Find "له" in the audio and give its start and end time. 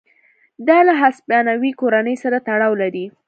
0.87-0.93